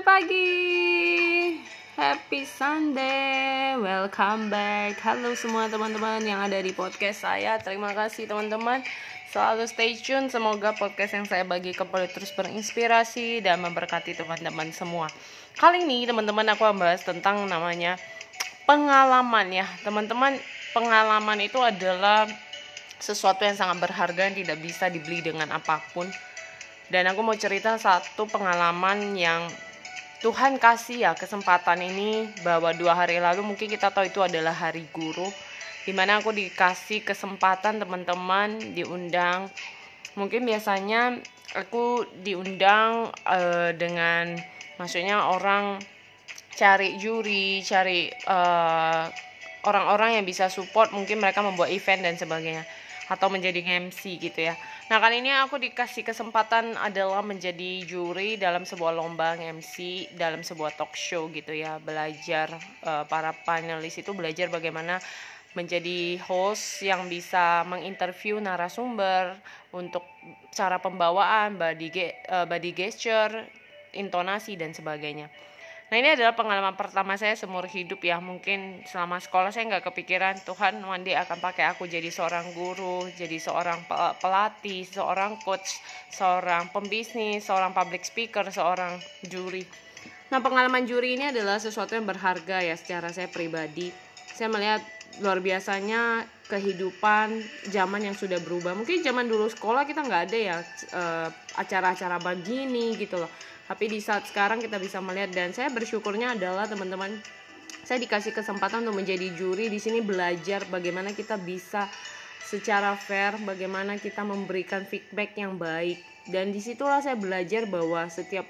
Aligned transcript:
Selamat 0.00 0.16
pagi. 0.16 1.60
Happy 1.92 2.48
Sunday. 2.48 3.76
Welcome 3.76 4.48
back. 4.48 4.96
Halo 5.04 5.36
semua 5.36 5.68
teman-teman 5.68 6.24
yang 6.24 6.40
ada 6.40 6.56
di 6.56 6.72
podcast 6.72 7.20
saya. 7.20 7.60
Terima 7.60 7.92
kasih 7.92 8.24
teman-teman. 8.24 8.80
Selalu 9.28 9.68
stay 9.68 10.00
tune. 10.00 10.32
Semoga 10.32 10.72
podcast 10.72 11.20
yang 11.20 11.28
saya 11.28 11.44
bagi 11.44 11.76
boleh 11.76 12.08
terus 12.08 12.32
berinspirasi 12.32 13.44
dan 13.44 13.60
memberkati 13.60 14.16
teman-teman 14.16 14.72
semua. 14.72 15.12
Kali 15.60 15.84
ini 15.84 16.08
teman-teman 16.08 16.48
aku 16.48 16.64
membahas 16.72 17.04
tentang 17.04 17.44
namanya 17.44 18.00
pengalaman 18.64 19.52
ya. 19.52 19.68
Teman-teman, 19.84 20.40
pengalaman 20.72 21.44
itu 21.44 21.60
adalah 21.60 22.24
sesuatu 22.96 23.44
yang 23.44 23.60
sangat 23.60 23.76
berharga 23.84 24.32
yang 24.32 24.36
tidak 24.48 24.64
bisa 24.64 24.88
dibeli 24.88 25.20
dengan 25.20 25.52
apa 25.52 25.84
pun 25.92 26.08
dan 26.88 27.04
aku 27.04 27.20
mau 27.20 27.36
cerita 27.36 27.76
satu 27.76 28.24
pengalaman 28.24 29.12
yang 29.12 29.44
Tuhan 30.20 30.60
kasih 30.60 31.08
ya 31.08 31.12
kesempatan 31.16 31.80
ini 31.80 32.28
bahwa 32.44 32.76
dua 32.76 32.92
hari 32.92 33.16
lalu 33.16 33.40
mungkin 33.40 33.72
kita 33.72 33.88
tahu 33.88 34.12
itu 34.12 34.20
adalah 34.20 34.52
hari 34.52 34.84
guru 34.92 35.24
di 35.88 35.96
mana 35.96 36.20
aku 36.20 36.28
dikasih 36.28 37.00
kesempatan 37.00 37.80
teman-teman 37.80 38.76
diundang. 38.76 39.48
Mungkin 40.20 40.44
biasanya 40.44 41.16
aku 41.56 42.04
diundang 42.20 43.08
uh, 43.24 43.72
dengan 43.72 44.36
maksudnya 44.76 45.24
orang 45.32 45.80
cari 46.52 47.00
juri 47.00 47.64
cari 47.64 48.12
eh, 48.12 49.04
orang-orang 49.64 50.20
yang 50.20 50.28
bisa 50.28 50.52
support 50.52 50.92
mungkin 50.92 51.16
mereka 51.16 51.40
membuat 51.40 51.72
event 51.72 52.04
dan 52.04 52.20
sebagainya 52.20 52.68
atau 53.10 53.26
menjadi 53.26 53.58
MC 53.82 54.22
gitu 54.22 54.38
ya. 54.38 54.54
Nah 54.86 55.02
kali 55.02 55.18
ini 55.18 55.34
aku 55.34 55.58
dikasih 55.58 56.06
kesempatan 56.06 56.78
adalah 56.78 57.26
menjadi 57.26 57.82
juri 57.82 58.38
dalam 58.38 58.62
sebuah 58.62 58.94
lomba 58.94 59.34
MC 59.34 60.06
dalam 60.14 60.46
sebuah 60.46 60.78
talk 60.78 60.94
show 60.94 61.26
gitu 61.34 61.50
ya. 61.50 61.82
Belajar 61.82 62.54
uh, 62.86 63.02
para 63.10 63.34
panelis 63.34 63.98
itu 63.98 64.14
belajar 64.14 64.46
bagaimana 64.46 65.02
menjadi 65.58 66.22
host 66.22 66.86
yang 66.86 67.10
bisa 67.10 67.66
menginterview 67.66 68.38
narasumber 68.38 69.34
untuk 69.74 70.06
cara 70.54 70.78
pembawaan, 70.78 71.58
body, 71.58 71.90
uh, 72.30 72.46
body 72.46 72.70
gesture, 72.70 73.50
intonasi 73.90 74.54
dan 74.54 74.70
sebagainya. 74.70 75.26
Nah 75.90 75.98
ini 75.98 76.14
adalah 76.14 76.38
pengalaman 76.38 76.78
pertama 76.78 77.18
saya 77.18 77.34
seumur 77.34 77.66
hidup 77.66 77.98
ya. 78.06 78.22
Mungkin 78.22 78.86
selama 78.86 79.18
sekolah 79.18 79.50
saya 79.50 79.66
nggak 79.66 79.90
kepikiran 79.90 80.38
Tuhan 80.46 80.78
day 81.02 81.18
akan 81.18 81.42
pakai 81.42 81.66
aku 81.66 81.90
jadi 81.90 82.06
seorang 82.14 82.54
guru 82.54 83.10
Jadi 83.10 83.42
seorang 83.42 83.82
pelatih, 84.22 84.86
seorang 84.86 85.42
coach, 85.42 85.82
seorang 86.14 86.70
pembisnis, 86.70 87.42
seorang 87.42 87.74
public 87.74 88.06
speaker, 88.06 88.46
seorang 88.54 89.02
juri. 89.26 89.66
Nah 90.30 90.38
pengalaman 90.38 90.86
juri 90.86 91.18
ini 91.18 91.34
adalah 91.34 91.58
sesuatu 91.58 91.98
yang 91.98 92.06
berharga 92.06 92.62
ya 92.62 92.78
secara 92.78 93.10
saya 93.10 93.26
pribadi. 93.26 93.90
Saya 94.30 94.46
melihat 94.46 94.86
luar 95.18 95.42
biasanya 95.42 96.22
kehidupan 96.46 97.42
zaman 97.66 98.06
yang 98.06 98.14
sudah 98.14 98.38
berubah. 98.38 98.78
Mungkin 98.78 99.02
zaman 99.02 99.26
dulu 99.26 99.50
sekolah 99.50 99.82
kita 99.90 100.06
nggak 100.06 100.22
ada 100.30 100.38
ya 100.38 100.56
eh, 100.94 101.28
acara-acara 101.58 102.22
begini 102.22 102.94
gitu 102.94 103.18
loh 103.18 103.49
tapi 103.70 103.86
di 103.86 104.02
saat 104.02 104.26
sekarang 104.26 104.58
kita 104.58 104.82
bisa 104.82 104.98
melihat 104.98 105.30
dan 105.30 105.54
saya 105.54 105.70
bersyukurnya 105.70 106.34
adalah 106.34 106.66
teman-teman 106.66 107.14
saya 107.86 108.02
dikasih 108.02 108.34
kesempatan 108.34 108.82
untuk 108.82 108.98
menjadi 108.98 109.30
juri. 109.38 109.70
Di 109.70 109.78
sini 109.78 110.02
belajar 110.02 110.66
bagaimana 110.66 111.14
kita 111.14 111.38
bisa 111.38 111.86
secara 112.42 112.98
fair 112.98 113.38
bagaimana 113.46 113.94
kita 113.94 114.26
memberikan 114.26 114.82
feedback 114.82 115.38
yang 115.38 115.54
baik. 115.54 116.02
Dan 116.26 116.50
di 116.50 116.58
situlah 116.58 116.98
saya 116.98 117.14
belajar 117.14 117.70
bahwa 117.70 118.10
setiap 118.10 118.42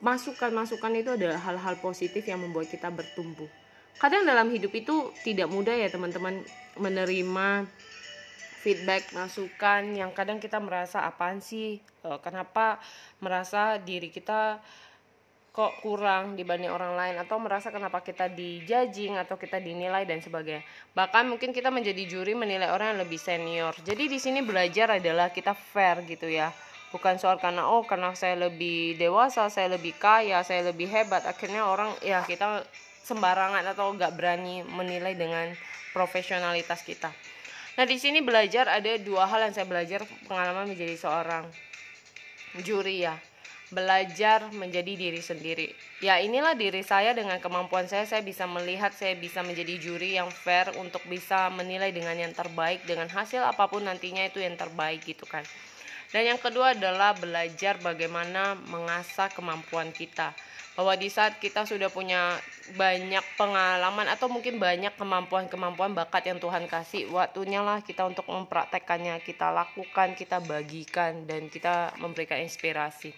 masukan-masukan 0.00 0.92
itu 0.96 1.12
adalah 1.12 1.36
hal-hal 1.36 1.76
positif 1.84 2.24
yang 2.24 2.40
membuat 2.40 2.72
kita 2.72 2.88
bertumbuh. 2.88 3.48
Kadang 4.00 4.24
dalam 4.24 4.48
hidup 4.48 4.72
itu 4.72 5.12
tidak 5.28 5.52
mudah 5.52 5.76
ya 5.76 5.92
teman-teman 5.92 6.40
menerima 6.80 7.68
feedback 8.62 9.10
masukan 9.10 9.90
yang 9.90 10.14
kadang 10.14 10.38
kita 10.38 10.62
merasa 10.62 11.02
apaan 11.02 11.42
sih 11.42 11.82
uh, 12.06 12.22
kenapa 12.22 12.78
merasa 13.18 13.82
diri 13.82 14.14
kita 14.14 14.62
kok 15.52 15.84
kurang 15.84 16.32
dibanding 16.32 16.72
orang 16.72 16.96
lain 16.96 17.20
atau 17.20 17.36
merasa 17.36 17.68
kenapa 17.68 18.00
kita 18.00 18.32
dijajing 18.32 19.20
atau 19.20 19.36
kita 19.36 19.60
dinilai 19.60 20.08
dan 20.08 20.24
sebagainya. 20.24 20.64
Bahkan 20.96 21.28
mungkin 21.28 21.52
kita 21.52 21.68
menjadi 21.68 22.08
juri 22.08 22.32
menilai 22.32 22.72
orang 22.72 22.96
yang 22.96 23.00
lebih 23.04 23.20
senior. 23.20 23.76
Jadi 23.84 24.08
di 24.08 24.16
sini 24.16 24.40
belajar 24.40 24.96
adalah 24.96 25.28
kita 25.28 25.52
fair 25.52 26.08
gitu 26.08 26.24
ya. 26.24 26.48
Bukan 26.88 27.20
soal 27.20 27.36
karena 27.36 27.68
oh 27.68 27.84
karena 27.84 28.16
saya 28.16 28.48
lebih 28.48 28.96
dewasa, 28.96 29.52
saya 29.52 29.76
lebih 29.76 29.92
kaya, 30.00 30.40
saya 30.40 30.72
lebih 30.72 30.88
hebat. 30.88 31.28
Akhirnya 31.28 31.68
orang 31.68 31.92
ya 32.00 32.24
kita 32.24 32.64
sembarangan 33.04 33.60
atau 33.76 33.92
nggak 33.92 34.16
berani 34.16 34.64
menilai 34.64 35.12
dengan 35.12 35.52
profesionalitas 35.92 36.80
kita. 36.80 37.12
Nah, 37.72 37.88
di 37.88 37.96
sini 37.96 38.20
belajar 38.20 38.68
ada 38.68 39.00
dua 39.00 39.24
hal 39.24 39.48
yang 39.48 39.54
saya 39.56 39.64
belajar 39.64 40.04
pengalaman 40.28 40.68
menjadi 40.68 40.92
seorang 40.96 41.48
juri 42.60 43.08
ya. 43.08 43.16
Belajar 43.72 44.52
menjadi 44.52 44.92
diri 44.92 45.24
sendiri. 45.24 45.72
Ya, 46.04 46.20
inilah 46.20 46.52
diri 46.52 46.84
saya 46.84 47.16
dengan 47.16 47.40
kemampuan 47.40 47.88
saya 47.88 48.04
saya 48.04 48.20
bisa 48.20 48.44
melihat 48.44 48.92
saya 48.92 49.16
bisa 49.16 49.40
menjadi 49.40 49.80
juri 49.80 50.20
yang 50.20 50.28
fair 50.28 50.68
untuk 50.76 51.00
bisa 51.08 51.48
menilai 51.48 51.88
dengan 51.88 52.12
yang 52.12 52.36
terbaik 52.36 52.84
dengan 52.84 53.08
hasil 53.08 53.40
apa 53.40 53.64
pun 53.72 53.88
nantinya 53.88 54.28
itu 54.28 54.44
yang 54.44 54.60
terbaik 54.60 55.00
gitu 55.08 55.24
kan. 55.24 55.40
Dan 56.12 56.28
yang 56.28 56.40
kedua 56.40 56.76
adalah 56.76 57.16
belajar 57.16 57.80
bagaimana 57.80 58.52
mengasah 58.68 59.32
kemampuan 59.32 59.90
kita. 59.96 60.36
Bahwa 60.72 60.96
di 60.96 61.08
saat 61.12 61.36
kita 61.36 61.68
sudah 61.68 61.88
punya 61.92 62.36
banyak 62.76 63.20
pengalaman 63.36 64.08
atau 64.08 64.28
mungkin 64.28 64.56
banyak 64.56 64.92
kemampuan-kemampuan 64.96 65.92
bakat 65.92 66.32
yang 66.32 66.40
Tuhan 66.40 66.64
kasih 66.64 67.12
waktunya 67.12 67.60
lah 67.60 67.84
kita 67.84 68.08
untuk 68.08 68.24
mempraktekannya 68.24 69.20
kita 69.20 69.52
lakukan 69.52 70.16
kita 70.16 70.40
bagikan 70.40 71.28
dan 71.28 71.52
kita 71.52 71.92
memberikan 72.00 72.40
inspirasi. 72.40 73.12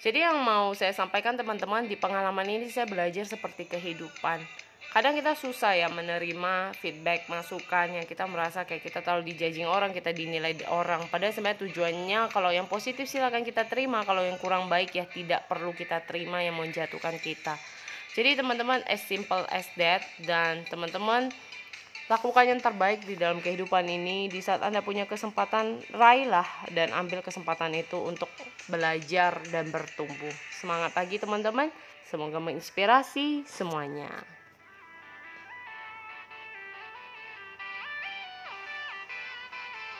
Jadi 0.00 0.24
yang 0.24 0.40
mau 0.40 0.72
saya 0.72 0.96
sampaikan 0.96 1.36
teman-teman 1.36 1.84
di 1.84 1.94
pengalaman 1.94 2.48
ini 2.48 2.72
saya 2.72 2.88
belajar 2.88 3.28
seperti 3.28 3.68
kehidupan 3.68 4.40
kadang 4.92 5.16
kita 5.16 5.32
susah 5.32 5.72
ya 5.72 5.88
menerima 5.88 6.76
feedback 6.76 7.24
masukan 7.24 7.96
yang 7.96 8.04
kita 8.04 8.28
merasa 8.28 8.68
kayak 8.68 8.84
kita 8.84 9.00
terlalu 9.00 9.32
dijajing 9.32 9.64
orang 9.64 9.88
kita 9.96 10.12
dinilai 10.12 10.52
orang. 10.68 11.08
Padahal 11.08 11.32
sebenarnya 11.32 11.64
tujuannya 11.64 12.20
kalau 12.28 12.52
yang 12.52 12.68
positif 12.68 13.08
silakan 13.08 13.40
kita 13.40 13.64
terima 13.64 14.04
kalau 14.04 14.20
yang 14.20 14.36
kurang 14.36 14.68
baik 14.68 14.92
ya 14.92 15.08
tidak 15.08 15.48
perlu 15.48 15.72
kita 15.72 16.04
terima 16.04 16.44
yang 16.44 16.60
menjatuhkan 16.60 17.16
kita. 17.16 17.56
Jadi 18.12 18.36
teman-teman 18.36 18.84
as 18.84 19.00
simple 19.08 19.40
as 19.48 19.64
that. 19.80 20.04
Dan 20.20 20.68
teman-teman 20.68 21.32
lakukan 22.12 22.44
yang 22.44 22.60
terbaik 22.60 23.08
di 23.08 23.16
dalam 23.16 23.40
kehidupan 23.40 23.88
ini. 23.88 24.28
Di 24.28 24.44
saat 24.44 24.60
anda 24.60 24.84
punya 24.84 25.08
kesempatan 25.08 25.80
raihlah 25.96 26.68
dan 26.76 26.92
ambil 26.92 27.24
kesempatan 27.24 27.72
itu 27.72 27.96
untuk 27.96 28.28
belajar 28.68 29.40
dan 29.48 29.72
bertumbuh. 29.72 30.36
Semangat 30.52 30.92
pagi 30.92 31.16
teman-teman. 31.16 31.72
Semoga 32.04 32.36
menginspirasi 32.44 33.48
semuanya 33.48 34.41